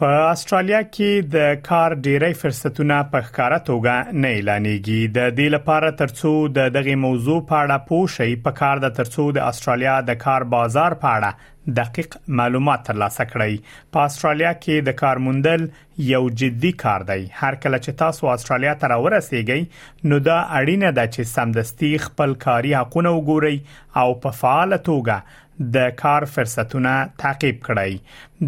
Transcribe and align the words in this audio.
په 0.00 0.20
استرالیا 0.26 0.78
کې 0.82 1.24
د 1.32 1.56
کار 1.64 1.94
ډیری 2.04 2.28
فرصتونه 2.42 2.98
په 3.14 3.24
ښکارا 3.24 3.56
توګه 3.64 4.12
نه 4.20 4.28
اعلانېږي 4.36 5.10
د 5.16 5.26
دې 5.38 5.50
لپاره 5.54 5.90
ترڅو 5.98 6.30
د 6.58 6.70
دغه 6.76 6.94
موضوع 7.00 7.34
په 7.50 7.58
اړه 7.64 7.84
پوه 7.90 8.06
شئ 8.14 8.36
په 8.46 8.56
کار 8.60 8.80
د 8.84 8.94
ترڅو 8.98 9.26
د 9.38 9.50
استرالیا 9.54 9.96
د 10.10 10.16
کار 10.22 10.46
بازار 10.54 10.96
په 11.02 11.16
اړه 11.18 11.74
دقیق 11.80 12.16
معلومات 12.40 12.86
ترلاسه 12.88 13.26
کړئ 13.34 13.76
په 13.98 14.06
استرالیا 14.12 14.54
کې 14.62 14.88
د 14.88 14.96
کار 15.02 15.22
موندل 15.26 15.68
یو 16.14 16.22
جدي 16.44 16.72
کار 16.84 17.06
دی 17.12 17.18
هر 17.42 17.60
کله 17.66 17.82
چې 17.84 18.00
تاسو 18.04 18.32
استرالیا 18.36 18.74
ته 18.84 18.92
راورسیږئ 18.94 20.08
نو 20.08 20.22
دا 20.30 20.40
اړینه 20.46 20.96
ده 21.02 21.12
چې 21.12 21.32
سمدستي 21.36 21.92
خپل 22.08 22.34
کاري 22.48 22.74
حقوق 22.80 23.12
وګورئ 23.12 24.02
او 24.06 24.18
په 24.26 24.40
فعال 24.40 24.78
توګه 24.90 25.46
د 25.74 25.90
کار 26.00 26.24
فرصتونه 26.34 26.92
تعقیب 27.22 27.56
کړي 27.66 27.96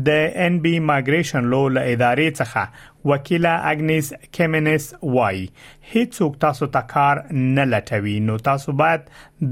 د 0.06 0.22
ان 0.44 0.54
بي 0.66 0.70
ماګریشن 0.90 1.48
لو 1.54 1.58
له 1.76 1.80
ادارې 1.96 2.36
څخه 2.38 3.10
وکیله 3.10 3.52
اګنیس 3.72 4.08
کیمنس 4.38 4.86
وای 5.16 5.42
هیڅوک 5.90 6.38
تاسو 6.46 6.68
ته 6.78 6.82
کار 6.94 7.20
نه 7.34 7.68
لټوي 7.74 8.14
نو 8.30 8.36
تاسو 8.48 8.74
باید 8.82 9.06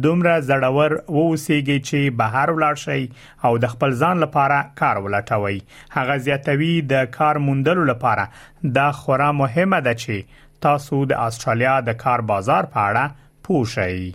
دومره 0.09 0.34
زړور 0.48 0.96
ووسیږئ 1.15 1.87
چې 1.88 2.18
بهر 2.24 2.54
ولاړ 2.56 2.84
شئ 2.87 3.48
او 3.51 3.62
د 3.66 3.74
خپل 3.77 3.96
ځان 4.04 4.24
لپاره 4.27 4.60
کار 4.82 5.02
ولټوي 5.09 5.56
هغه 5.98 6.16
زیاتوي 6.29 6.73
د 6.95 7.10
کار 7.18 7.42
موندلو 7.48 7.85
لپاره 7.96 8.70
دا 8.80 8.90
خورا 9.02 9.30
مهمه 9.42 9.80
ده 9.88 10.01
چې 10.04 10.46
تاسو 10.68 11.02
د 11.15 11.26
استرالیا 11.32 11.80
د 11.90 12.01
کار 12.07 12.24
بازار 12.32 12.74
په 12.76 12.88
اړه 12.92 13.26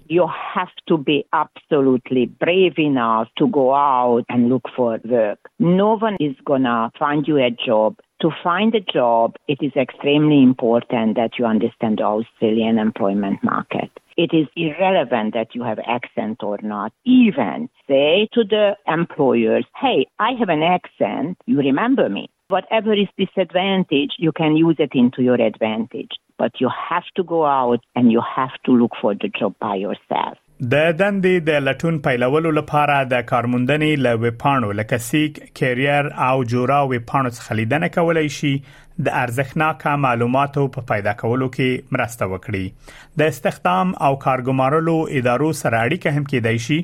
You 0.07 0.27
have 0.53 0.69
to 0.87 0.97
be 0.97 1.25
absolutely 1.33 2.27
brave 2.27 2.77
enough 2.79 3.27
to 3.37 3.47
go 3.47 3.73
out 3.73 4.23
and 4.29 4.47
look 4.49 4.63
for 4.75 4.99
work. 5.03 5.39
No 5.59 5.97
one 5.97 6.15
is 6.21 6.35
gonna 6.45 6.89
find 6.97 7.27
you 7.27 7.37
a 7.39 7.49
job. 7.49 7.95
To 8.21 8.29
find 8.43 8.73
a 8.75 8.79
job, 8.79 9.35
it 9.49 9.57
is 9.61 9.75
extremely 9.75 10.41
important 10.41 11.15
that 11.17 11.37
you 11.37 11.45
understand 11.45 11.97
the 11.97 12.03
Australian 12.03 12.77
employment 12.77 13.43
market. 13.43 13.89
It 14.15 14.29
is 14.33 14.47
irrelevant 14.55 15.33
that 15.33 15.53
you 15.55 15.63
have 15.63 15.79
accent 15.85 16.41
or 16.41 16.57
not. 16.61 16.93
Even 17.05 17.69
say 17.87 18.29
to 18.33 18.43
the 18.45 18.77
employers, 18.87 19.65
hey, 19.75 20.05
I 20.19 20.31
have 20.39 20.47
an 20.49 20.63
accent, 20.63 21.37
you 21.45 21.57
remember 21.57 22.07
me. 22.09 22.29
Whatever 22.47 22.93
is 22.93 23.09
disadvantage, 23.17 24.11
you 24.17 24.31
can 24.31 24.55
use 24.55 24.75
it 24.77 24.91
into 24.93 25.21
your 25.23 25.35
advantage. 25.41 26.11
but 26.37 26.51
you 26.61 26.69
have 26.89 27.07
to 27.17 27.23
go 27.23 27.45
out 27.45 27.79
and 27.95 28.11
you 28.11 28.21
have 28.37 28.55
to 28.65 28.71
look 28.81 28.93
for 29.01 29.13
the 29.23 29.29
job 29.41 29.53
by 29.67 29.75
yourself 29.85 30.35
د 30.73 30.83
دندې 30.99 31.41
د 31.47 31.63
لټون 31.67 31.95
پیلولو 32.03 32.51
لپاره 32.57 32.97
د 33.13 33.23
کارموندنې 33.31 34.03
ل 34.03 34.21
وپاڼو 34.25 34.69
لکه 34.81 34.99
سیک 35.07 35.39
کیریئر 35.59 36.07
او 36.27 36.35
جورا 36.53 36.77
وپاڼو 36.91 37.31
څخه 37.39 37.57
لیدنه 37.59 37.89
کولای 37.95 38.29
شي 38.35 38.51
د 38.59 39.17
ارزښناکه 39.23 39.95
معلوماتو 40.05 40.63
په 40.77 40.87
پیدا 40.91 41.15
کولو 41.23 41.49
کې 41.57 41.97
مرسته 41.97 42.29
وکړي 42.33 42.95
د 43.21 43.33
استخدام 43.33 43.91
او 44.09 44.13
کارګمارلو 44.25 44.95
ادارو 45.21 45.51
سره 45.63 45.83
اړیکه 45.87 46.15
هم 46.19 46.27
کېدای 46.33 46.63
شي 46.69 46.79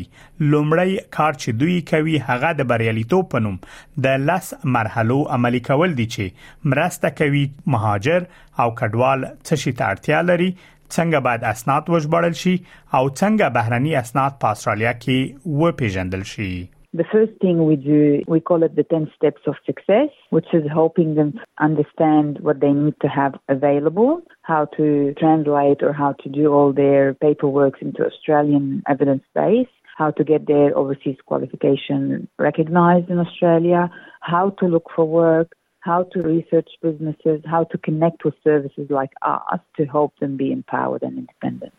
لومړی 0.52 0.98
کار 1.18 1.34
چې 1.42 1.50
دوی 1.64 1.76
کوي 1.90 2.14
هغه 2.28 2.50
د 2.60 2.70
بریالیتوب 2.70 3.30
پنوم 3.34 3.58
د 4.06 4.24
لس 4.30 4.54
مرحلو 4.76 5.18
عملی 5.38 5.60
کول 5.70 5.96
دي 5.98 6.06
چې 6.16 6.72
مرسته 6.76 7.12
کوي 7.22 7.44
مهاجر 7.76 8.28
او 8.62 8.68
کډوال 8.80 9.20
څه 9.48 9.56
شي 9.66 9.72
ترتیا 9.82 10.22
لري 10.30 10.50
څنګه 10.60 11.26
باید 11.28 11.48
اسناد 11.52 11.90
وژبړل 11.96 12.36
شي 12.46 12.56
او 12.96 13.04
څنګه 13.20 13.48
بهرني 13.60 13.96
اسناد 14.06 14.40
په 14.46 14.54
استرالیا 14.58 14.94
کې 15.02 15.62
وپیژندل 15.66 16.24
شي 16.36 16.52
The 16.96 17.04
first 17.12 17.34
thing 17.42 17.66
we 17.66 17.76
do, 17.76 18.24
we 18.26 18.40
call 18.40 18.64
it 18.64 18.78
the 18.78 18.84
10 18.84 19.12
steps 19.18 19.42
of 19.48 19.56
success, 19.66 20.08
which 20.30 20.46
is 20.54 20.64
helping 20.72 21.16
them 21.16 21.38
understand 21.60 22.40
what 22.40 22.62
they 22.62 22.72
need 22.72 22.94
to 23.02 23.10
have 23.10 23.34
available, 23.50 24.22
how 24.44 24.64
to 24.78 25.14
translate 25.20 25.84
or 25.84 25.92
how 25.92 26.14
to 26.14 26.30
do 26.30 26.54
all 26.54 26.72
their 26.72 27.14
paperwork 27.14 27.82
into 27.82 28.06
Australian 28.06 28.82
evidence 28.88 29.24
base, 29.34 29.68
how 29.98 30.12
to 30.12 30.24
get 30.24 30.48
their 30.48 30.72
overseas 30.78 31.18
qualification 31.26 32.30
recognized 32.40 33.10
in 33.10 33.20
Australia, 33.20 33.92
how 34.22 34.52
to 34.52 34.66
look 34.66 34.86
for 34.96 35.04
work, 35.04 35.52
how 35.82 36.04
to 36.14 36.22
research 36.22 36.70
businesses, 36.82 37.42
how 37.46 37.66
to 37.66 37.78
connect 37.78 38.24
with 38.24 38.36
services 38.42 38.88
like 38.90 39.12
us 39.22 39.60
to 39.76 39.84
help 39.86 40.18
them 40.22 40.38
be 40.38 40.50
empowered 40.50 41.04
and 41.04 41.18
independent. 41.18 41.74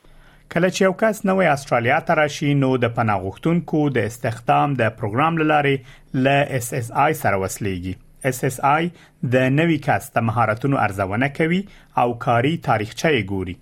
کله 0.54 0.70
چې 0.74 0.82
یو 0.86 0.92
کس 1.00 1.20
نوې 1.28 1.46
استرالیا 1.52 1.96
ته 2.08 2.16
راشي 2.18 2.50
نو 2.64 2.68
د 2.82 2.92
پناه 2.96 3.22
غوښتونکو 3.22 3.78
د 3.96 4.10
استخدام 4.10 4.74
د 4.80 4.92
پروګرام 4.98 5.40
لارې 5.42 6.22
ل 6.26 6.58
اس 6.58 6.68
اس 6.80 6.90
اي 7.04 7.16
سره 7.22 7.40
وسلیږي 7.42 7.94
اس 8.30 8.44
اس 8.50 8.60
اي 8.70 8.90
د 9.36 9.48
نوې 9.56 9.78
کس 9.88 10.10
د 10.18 10.26
مهارتونو 10.28 10.80
ارزونه 10.84 11.28
کوي 11.40 11.60
او 12.02 12.06
کاري 12.26 12.54
تاریخچه 12.68 13.12
یې 13.16 13.28
ګوري 13.32 13.56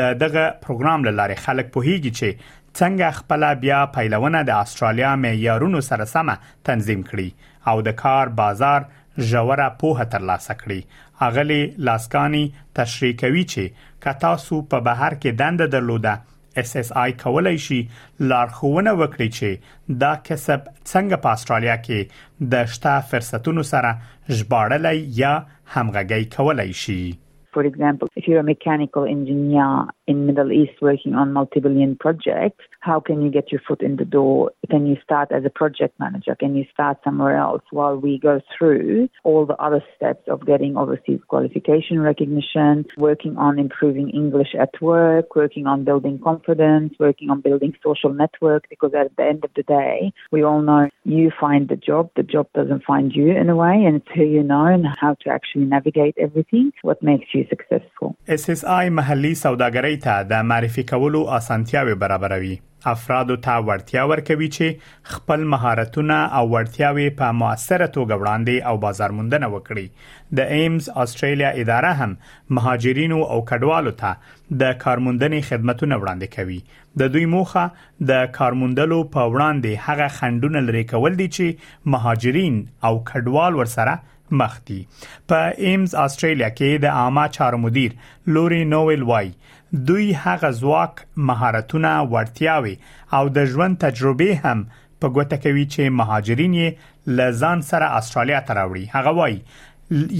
د 0.00 0.18
دغه 0.24 0.44
پروګرام 0.66 1.08
لارې 1.08 1.44
خلک 1.46 1.70
په 1.78 1.86
هیږي 1.88 2.14
چې 2.18 2.52
څنګه 2.78 3.16
خپل 3.20 3.46
بیا 3.64 3.80
پیلوونه 3.96 4.42
د 4.50 4.64
استرالیا 4.66 5.14
معیارونو 5.24 5.84
سره 5.90 6.10
سم 6.14 6.32
تنظیم 6.70 7.06
کړي 7.10 7.52
او 7.74 7.88
د 7.90 7.96
کار 8.04 8.32
بازار 8.42 8.90
ژوره 9.18 9.68
پوهه 9.80 10.04
ترلاسه 10.04 10.54
کړي 10.54 10.84
اغلی 11.24 11.60
لاسکانی 11.88 12.44
تشریح 12.80 13.14
کوي 13.22 13.44
چې 13.54 13.90
کتا 14.06 14.32
سو 14.44 14.60
په 14.74 14.86
بهر 14.90 15.16
کې 15.24 15.40
دند 15.42 15.66
درلوده 15.76 16.14
اس 16.62 16.76
اس 16.82 16.90
اي 17.02 17.12
کولای 17.22 17.56
شي 17.66 17.78
لارښوونه 17.84 18.94
وکړي 19.00 19.28
چې 19.38 19.96
دا 20.04 20.10
کسب 20.30 20.60
څنګه 20.60 21.22
په 21.26 21.36
استرالیا 21.38 21.76
کې 21.86 22.50
د 22.54 22.68
شته 22.76 22.94
فرصتونو 23.12 23.64
سره 23.72 23.94
ژباړلای 24.40 25.04
یا 25.22 25.34
همغږي 25.76 26.30
کولای 26.38 26.72
شي 26.84 27.00
For 27.56 27.62
example, 27.66 28.08
if 28.20 28.24
you're 28.28 28.40
a 28.40 28.46
mechanical 28.46 29.04
engineer 29.10 29.74
in 30.12 30.24
Middle 30.28 30.48
East 30.54 30.80
working 30.86 31.12
on 31.22 31.34
multi-billion 31.34 31.92
projects, 32.04 32.64
how 32.84 33.00
can 33.00 33.22
you 33.24 33.30
get 33.34 33.48
your 33.50 33.62
foot 33.66 33.80
in 33.82 33.96
the 33.96 34.04
door? 34.04 34.52
Can 34.68 34.86
you 34.86 34.96
start 35.02 35.32
as 35.32 35.44
a 35.48 35.48
project 35.60 35.96
manager? 35.98 36.34
Can 36.36 36.52
you 36.54 36.66
start 36.70 36.98
somewhere 37.02 37.38
else 37.40 37.62
while 37.72 37.96
we 37.96 38.18
go 38.20 38.40
through 38.52 39.08
all 39.28 39.46
the 39.48 39.56
other 39.56 39.80
steps 39.96 40.28
of 40.28 40.44
getting 40.44 40.76
overseas 40.76 41.20
qualification 41.32 41.96
recognition, 42.00 42.84
working 42.98 43.38
on 43.40 43.58
improving 43.58 44.10
English 44.12 44.52
at 44.66 44.76
work, 44.82 45.32
working 45.34 45.64
on 45.66 45.84
building 45.88 46.18
confidence, 46.20 46.92
working 47.00 47.30
on 47.32 47.40
building 47.40 47.72
social 47.82 48.12
network? 48.12 48.68
Because 48.68 48.92
at 49.02 49.16
the 49.16 49.24
end 49.32 49.42
of 49.48 49.52
the 49.56 49.62
day, 49.64 50.12
we 50.30 50.42
all 50.44 50.60
know 50.60 50.88
you 51.04 51.32
find 51.40 51.68
the 51.72 51.80
job, 51.88 52.10
the 52.20 52.26
job 52.36 52.46
doesn't 52.58 52.84
find 52.84 53.08
you 53.18 53.32
in 53.32 53.48
a 53.48 53.56
way, 53.56 53.74
and 53.88 53.96
it's 54.00 54.12
who 54.14 54.24
you 54.36 54.42
know 54.52 54.66
and 54.76 54.84
how 55.00 55.16
to 55.24 55.30
actually 55.32 55.64
navigate 55.64 56.14
everything, 56.20 56.70
what 56.82 57.00
makes 57.02 57.28
you 57.34 57.42
successful. 57.54 58.14
SSI 58.28 58.84
Mahali 58.98 59.32
سوداګرۍ 59.44 59.96
ته 60.06 60.16
د 60.32 60.44
معرفي 60.50 60.82
کولو 60.90 61.22
افرادو 62.92 63.36
ته 63.46 63.56
وړتیا 63.66 64.02
ورکوي 64.10 64.48
چې 64.56 65.12
خپل 65.14 65.44
مهارتونه 65.54 66.18
او 66.40 66.44
وړتیاوي 66.54 67.06
په 67.20 67.36
موثره 67.42 67.86
توګه 67.96 68.18
وړاندې 68.22 68.70
او 68.72 68.80
بازارموندنه 68.84 69.50
وکړي 69.54 69.86
د 70.40 70.50
ایمز 70.58 70.88
استرالیا 71.04 71.50
اداره 71.64 71.92
هم 72.02 72.16
مهاجرینو 72.58 73.20
او 73.36 73.42
کډوالو 73.50 73.94
ته 74.02 74.12
د 74.64 74.74
کارموندنې 74.86 75.50
خدماتونه 75.50 76.00
وړاندې 76.02 76.34
کوي 76.36 76.60
د 77.02 77.12
دوی 77.16 77.28
موخه 77.36 77.64
د 78.12 78.26
کارموندلو 78.40 78.98
په 79.16 79.28
وړاندې 79.32 79.86
هغه 79.88 80.10
خندونه 80.18 80.64
لري 80.70 80.84
کول 80.94 81.18
دي 81.22 81.28
چې 81.36 81.92
مهاجرین 81.96 82.60
او 82.90 82.94
کډوال 83.12 83.62
ورسره 83.62 83.94
مخ 84.40 84.54
دي 84.68 84.78
په 85.32 85.50
ایمز 85.70 85.94
استرالیا 86.04 86.48
کې 86.54 86.84
د 86.86 86.96
عامه 87.00 87.24
چارو 87.36 87.60
مدیر 87.64 87.94
لوري 88.36 88.60
نوول 88.76 89.04
وای 89.10 89.28
دوی 89.90 90.08
هغه 90.24 90.50
ځواک 90.62 91.04
مهارتونه 91.32 91.92
ورتیاوي 92.16 92.74
او 93.18 93.22
د 93.38 93.50
ژوند 93.54 93.80
تجربه 93.84 94.40
هم 94.46 94.66
په 95.04 95.14
ګوته 95.18 95.44
کوي 95.46 95.66
چې 95.74 95.94
مهاجرین 96.00 96.58
یې 96.62 97.14
لزان 97.20 97.64
سره 97.70 97.90
استرالیا 98.00 98.42
ته 98.50 98.60
راوړي 98.60 98.92
هغه 98.96 99.16
وای 99.22 99.40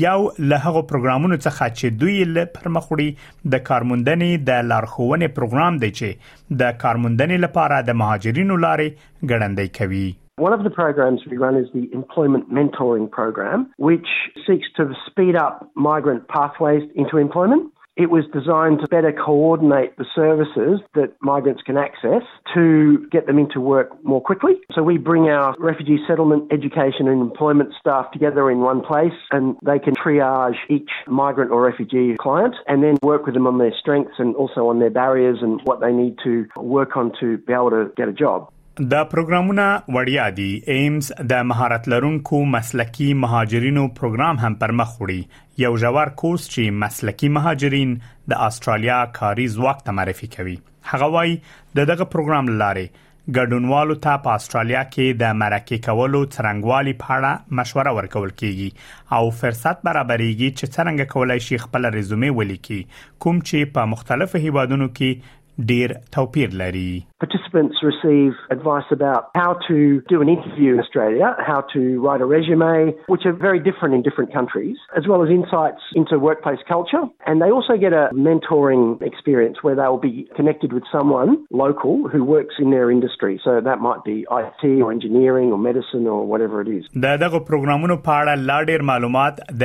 یو 0.00 0.18
له 0.48 0.56
هغو 0.62 0.80
پروګرامونو 0.88 1.36
څخه 1.42 1.68
چې 1.76 2.00
دوی 2.00 2.16
له 2.32 2.44
پرمخوړي 2.56 3.54
د 3.54 3.62
کارموندنې 3.68 4.44
د 4.48 4.68
لارښوونې 4.72 5.38
پروګرام 5.38 5.78
دی 5.84 5.90
چې 6.00 6.58
د 6.64 6.76
کارموندنې 6.84 7.46
لپاره 7.46 7.80
د 7.90 7.96
مهاجرینو 8.02 8.60
لارې 8.66 9.08
ګړندې 9.30 9.74
کوي 9.80 10.06
One 10.36 10.52
of 10.52 10.64
the 10.64 10.70
programs 10.70 11.20
we 11.30 11.36
run 11.36 11.54
is 11.54 11.68
the 11.72 11.88
Employment 11.92 12.50
Mentoring 12.52 13.08
Program, 13.08 13.70
which 13.76 14.08
seeks 14.44 14.66
to 14.76 14.92
speed 15.06 15.36
up 15.36 15.70
migrant 15.76 16.26
pathways 16.26 16.82
into 16.96 17.18
employment. 17.18 17.70
It 17.96 18.10
was 18.10 18.24
designed 18.32 18.80
to 18.80 18.88
better 18.88 19.12
coordinate 19.12 19.96
the 19.96 20.04
services 20.12 20.80
that 20.94 21.12
migrants 21.22 21.62
can 21.62 21.76
access 21.78 22.24
to 22.52 23.06
get 23.12 23.26
them 23.28 23.38
into 23.38 23.60
work 23.60 23.90
more 24.04 24.20
quickly. 24.20 24.54
So 24.74 24.82
we 24.82 24.98
bring 24.98 25.28
our 25.28 25.54
refugee 25.60 26.00
settlement, 26.04 26.52
education 26.52 27.06
and 27.06 27.22
employment 27.22 27.72
staff 27.78 28.10
together 28.10 28.50
in 28.50 28.58
one 28.58 28.80
place 28.80 29.14
and 29.30 29.54
they 29.64 29.78
can 29.78 29.94
triage 29.94 30.56
each 30.68 30.90
migrant 31.06 31.52
or 31.52 31.62
refugee 31.62 32.16
client 32.18 32.56
and 32.66 32.82
then 32.82 32.96
work 33.04 33.24
with 33.26 33.34
them 33.34 33.46
on 33.46 33.58
their 33.58 33.72
strengths 33.78 34.14
and 34.18 34.34
also 34.34 34.66
on 34.66 34.80
their 34.80 34.90
barriers 34.90 35.38
and 35.42 35.60
what 35.62 35.78
they 35.80 35.92
need 35.92 36.18
to 36.24 36.46
work 36.56 36.96
on 36.96 37.12
to 37.20 37.38
be 37.38 37.52
able 37.52 37.70
to 37.70 37.92
get 37.96 38.08
a 38.08 38.12
job. 38.12 38.50
د 38.78 39.04
پروګرامونو 39.10 39.64
وړیا 39.96 40.22
دي 40.36 40.46
ایمز 40.76 41.08
د 41.32 41.42
مهارت 41.50 41.84
لرونکو 41.90 42.38
مسلکی 42.54 43.04
مهاجرینو 43.24 43.84
پروګرام 44.00 44.40
هم 44.44 44.54
پر 44.62 44.72
مخ 44.80 44.94
وړي 44.94 45.60
یو 45.64 45.70
جوار 45.82 46.10
کورس 46.22 46.46
چې 46.54 46.74
مسلکی 46.82 47.28
مهاجرین 47.36 47.92
د 48.32 48.42
استرالیا 48.46 48.96
کاري 49.20 49.46
ځواک 49.56 49.84
ته 49.90 49.94
معرفي 49.98 50.30
کوي 50.32 50.54
هغه 50.94 51.10
وای 51.16 51.36
د 51.80 51.86
دغه 51.92 52.08
پروګرام 52.16 52.50
لاره 52.64 52.86
ګډونوالو 53.04 53.98
ته 54.08 54.24
په 54.26 54.34
استرالیا 54.40 54.82
کې 54.88 55.22
د 55.22 55.38
مرکه 55.44 55.80
کولو 55.88 56.24
څنګهوالي 56.26 56.96
په 57.04 57.18
اړه 57.18 57.56
مشوره 57.60 57.94
ورکول 58.00 58.36
کیږي 58.42 59.14
او 59.20 59.22
فرصت 59.44 59.86
برابرېږي 59.90 60.58
چې 60.58 60.74
څنګه 60.74 61.12
کولای 61.14 61.38
شي 61.50 61.62
خپل 61.68 61.92
رزومه 61.98 62.34
ولیکي 62.42 62.82
کوم 63.26 63.40
چې 63.48 63.74
په 63.78 63.92
مختلفو 63.94 64.44
هیوادونو 64.48 64.90
کې 64.98 65.40
ډیر 65.74 65.92
توپیر 66.14 66.54
لري 66.60 66.88
Participants 67.24 67.76
receive 67.82 68.32
advice 68.50 68.88
about 68.90 69.30
how 69.34 69.56
to 69.68 70.02
do 70.08 70.20
an 70.20 70.28
interview 70.28 70.74
in 70.74 70.80
Australia, 70.80 71.34
how 71.40 71.60
to 71.72 71.80
write 72.04 72.20
a 72.20 72.26
resume, 72.38 72.92
which 73.12 73.22
are 73.28 73.32
very 73.32 73.60
different 73.68 73.94
in 73.94 74.02
different 74.02 74.30
countries, 74.38 74.76
as 74.98 75.04
well 75.08 75.20
as 75.24 75.28
insights 75.30 75.80
into 75.94 76.18
workplace 76.18 76.58
culture. 76.68 77.04
And 77.26 77.40
they 77.40 77.50
also 77.56 77.74
get 77.78 77.92
a 77.94 78.10
mentoring 78.12 79.00
experience 79.00 79.56
where 79.62 79.74
they'll 79.74 80.04
be 80.12 80.28
connected 80.38 80.70
with 80.74 80.82
someone 80.92 81.46
local 81.50 82.08
who 82.08 82.20
works 82.24 82.54
in 82.58 82.68
their 82.70 82.90
industry. 82.90 83.40
So 83.46 83.58
that 83.68 83.78
might 83.80 84.02
be 84.04 84.26
IT 84.40 84.62
or 84.84 84.92
engineering 84.92 85.48
or 85.54 85.58
medicine 85.70 86.06
or 86.06 86.20
whatever 86.26 86.60
it 86.64 86.68
is. 86.78 86.82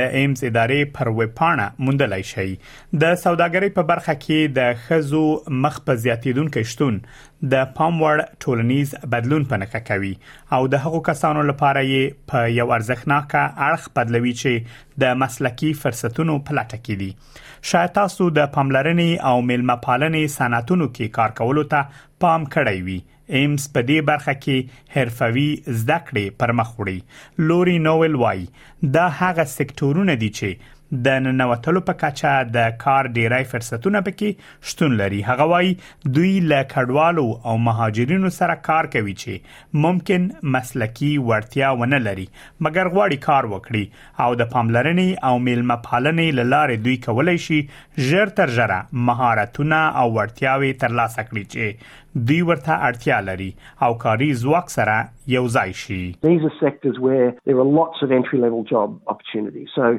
ایمز 0.20 0.42
ادارې 0.44 0.90
پر 0.96 1.08
وپاڼه 1.18 1.64
موندلای 1.86 2.22
شي 2.30 2.44
د 3.02 3.14
سوداګرۍ 3.22 3.70
په 3.78 3.84
برخه 3.90 4.14
کې 4.24 4.54
د 4.58 4.78
خزو 4.86 5.22
مخ 5.66 5.78
په 5.88 6.02
زیاتیدونکو 6.04 6.62
شتون 6.72 6.98
د 7.52 7.68
پام 7.76 7.94
وړ 8.04 8.22
ټولنیز 8.44 8.90
بدلون 9.12 9.44
په 9.52 9.58
نخښه 9.62 9.78
کوي 9.90 10.10
او 10.56 10.64
د 10.72 10.82
هغو 10.86 10.98
کسانو 11.10 11.44
لپاره 11.50 11.82
یې 11.90 12.18
په 12.32 12.48
یو 12.56 12.66
ارزښتناک 12.78 13.36
اړخ 13.68 13.86
بدلوي 13.98 14.32
چې 14.40 14.98
د 15.04 15.14
مسلکی 15.22 15.70
فرصتونو 15.84 16.34
په 16.48 16.58
لټه 16.58 16.82
کې 16.88 16.98
دي 17.04 17.70
شاید 17.70 17.94
تاسو 18.00 18.28
د 18.38 18.50
پاملرنې 18.56 19.30
او 19.32 19.36
میلمه 19.52 19.78
پالنې 19.86 20.34
صنعتونو 20.36 20.88
کې 20.90 21.16
کار 21.20 21.36
کولو 21.40 21.66
ته 21.74 22.04
پام 22.26 22.46
کړی 22.56 22.84
وي 22.88 22.98
ایمز 23.40 23.64
په 23.76 23.86
دې 23.88 24.06
برخه 24.12 24.34
کې 24.42 24.82
حرفوي 24.98 25.48
زده 25.80 25.98
کړې 26.04 26.36
پر 26.42 26.52
مخ 26.60 26.74
وړي 26.78 27.48
لوري 27.50 27.78
نوول 27.88 28.20
وای 28.26 28.44
دا 28.98 29.06
هغه 29.22 29.50
سکتورونه 29.56 30.20
دي 30.24 30.30
چې 30.40 30.76
د 31.06 31.18
ننوتلو 31.24 31.80
په 31.88 31.94
کچا 31.98 32.30
د 32.54 32.72
کار 32.84 33.08
ډیری 33.16 33.42
فرصتونه 33.50 34.00
پکې 34.06 34.70
شتون 34.70 34.96
لري 35.00 35.20
هغه 35.26 35.44
وای 35.50 35.68
دوی 36.16 36.30
له 36.52 36.64
کډوالو 36.72 37.26
او 37.50 37.54
مهاجرینو 37.66 38.30
سره 38.38 38.54
کار 38.70 38.88
کوي 38.94 39.14
چې 39.18 39.76
ممکن 39.84 40.26
مسلکی 40.56 41.12
وړتیا 41.26 41.68
ونه 41.82 42.00
لري 42.06 42.26
مګر 42.38 42.92
غواړي 42.94 43.20
کار 43.26 43.50
وکړي 43.52 44.24
او 44.26 44.38
د 44.42 44.50
پاملرنې 44.54 45.22
او 45.30 45.38
میلمه 45.46 45.76
پالنې 45.90 46.48
لاره 46.54 46.80
دوی 46.88 46.96
کولای 47.08 47.38
شي 47.48 47.60
ژر 48.10 48.34
تر 48.40 48.54
ژره 48.58 48.78
مهارتونه 49.10 49.82
او 50.02 50.06
وړتیاوي 50.18 50.72
ترلاسه 50.84 51.26
کړي 51.28 51.52
چې 51.52 51.98
دوی 52.32 52.40
ورته 52.48 52.80
اړتیا 52.88 53.22
لري 53.30 53.50
او 53.88 53.92
کاري 54.06 54.30
ځواک 54.42 54.74
سره 54.78 54.98
یو 55.38 55.44
ځای 55.58 55.78
شي 55.84 56.00
These 56.30 56.48
are 56.50 56.54
sectors 56.66 57.00
where 57.06 57.30
there 57.44 57.62
are 57.64 57.68
lots 57.80 58.06
of 58.08 58.16
entry 58.20 58.42
level 58.46 58.64
job 58.72 58.98
opportunities. 59.16 59.70
So 59.78 59.92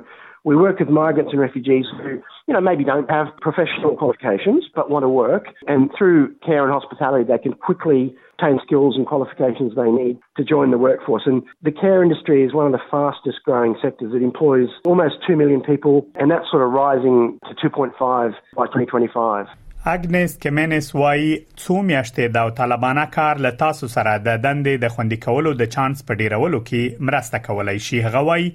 We 0.43 0.55
work 0.55 0.79
with 0.79 0.89
migrants 0.89 1.33
and 1.33 1.39
refugees 1.41 1.85
who, 2.01 2.19
you 2.47 2.53
know, 2.53 2.59
maybe 2.61 2.83
don't 2.83 3.09
have 3.11 3.27
professional 3.41 3.95
qualifications 3.95 4.65
but 4.73 4.89
want 4.89 5.03
to 5.03 5.09
work, 5.09 5.45
and 5.67 5.91
through 5.95 6.33
care 6.43 6.63
and 6.63 6.71
hospitality, 6.73 7.23
they 7.25 7.37
can 7.37 7.53
quickly 7.53 8.15
obtain 8.39 8.59
skills 8.65 8.95
and 8.97 9.05
qualifications 9.05 9.75
they 9.75 9.91
need 9.91 10.17
to 10.37 10.43
join 10.43 10.71
the 10.71 10.79
workforce. 10.79 11.23
And 11.27 11.43
the 11.61 11.71
care 11.71 12.01
industry 12.01 12.43
is 12.43 12.53
one 12.55 12.65
of 12.65 12.71
the 12.71 12.81
fastest 12.89 13.37
growing 13.45 13.75
sectors. 13.83 14.15
It 14.15 14.23
employs 14.23 14.69
almost 14.83 15.15
2 15.27 15.35
million 15.35 15.61
people, 15.61 16.07
and 16.15 16.31
that's 16.31 16.49
sort 16.49 16.63
of 16.63 16.71
rising 16.71 17.37
to 17.47 17.69
2.5 17.69 17.91
by 18.55 18.65
2025. 18.65 19.45
اګنس 19.89 20.33
کمنس 20.43 20.87
وای 20.95 21.23
څو 21.61 21.77
میاشتې 21.85 22.25
د 22.33 22.49
طالبانه 22.57 23.05
کار 23.15 23.39
له 23.45 23.51
تاسو 23.61 23.87
سره 23.93 24.11
د 24.25 24.37
دندې 24.43 24.83
د 24.83 24.93
خوندې 24.97 25.19
کولو 25.23 25.53
د 25.61 25.71
چانس 25.77 26.03
په 26.09 26.19
ډیرولو 26.19 26.59
کې 26.67 27.07
مرسته 27.09 27.39
کولای 27.49 27.75
شي 27.87 28.01
غوي 28.17 28.47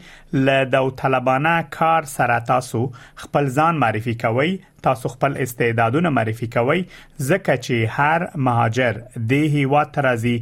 له 0.50 0.60
د 0.76 0.92
طالبانه 1.02 1.54
کار 1.80 2.06
سره 2.12 2.38
تاسو 2.52 2.84
خپل 3.26 3.50
ځان 3.58 3.82
معرفي 3.84 4.14
کوي 4.24 4.48
تاسو 4.90 5.12
خپل 5.18 5.38
استعدادونه 5.48 6.14
معرفي 6.20 6.50
کوي 6.58 6.80
ځکه 6.86 7.60
چې 7.68 8.00
هر 8.00 8.28
مهاجر 8.50 9.02
د 9.32 9.48
هیوا 9.60 9.84
ترازی 9.98 10.36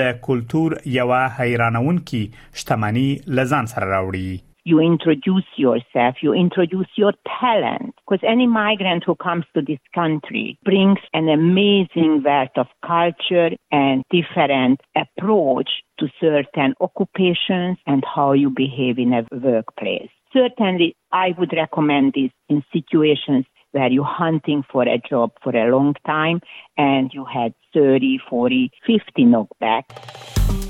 د 0.00 0.14
کلچر 0.28 0.80
یو 0.98 1.08
حیرانون 1.40 2.02
کې 2.10 2.64
شتمنۍ 2.64 3.08
لزان 3.40 3.70
سره 3.78 3.90
راوړي 3.98 4.30
you 4.70 4.78
introduce 4.80 5.44
yourself, 5.56 6.14
you 6.22 6.32
introduce 6.32 6.86
your 6.96 7.12
talent. 7.40 7.94
Because 8.08 8.24
any 8.26 8.46
migrant 8.46 9.02
who 9.04 9.16
comes 9.16 9.44
to 9.54 9.60
this 9.60 9.80
country 9.94 10.56
brings 10.64 10.98
an 11.12 11.28
amazing 11.28 12.22
wealth 12.24 12.54
of 12.56 12.66
culture 12.86 13.50
and 13.72 14.04
different 14.10 14.80
approach 14.96 15.68
to 15.98 16.06
certain 16.20 16.74
occupations 16.80 17.78
and 17.86 18.04
how 18.14 18.32
you 18.32 18.48
behave 18.48 18.98
in 18.98 19.12
a 19.12 19.26
workplace. 19.36 20.08
Certainly, 20.32 20.94
I 21.12 21.34
would 21.36 21.52
recommend 21.52 22.12
this 22.14 22.30
in 22.48 22.62
situations 22.72 23.46
where 23.72 23.88
you're 23.88 24.04
hunting 24.04 24.62
for 24.70 24.82
a 24.82 24.98
job 25.10 25.32
for 25.42 25.54
a 25.54 25.68
long 25.76 25.94
time 26.06 26.40
and 26.78 27.10
you 27.12 27.24
had 27.24 27.52
30, 27.74 28.20
40, 28.30 28.70
50 28.86 29.24
knockbacks. 29.24 30.69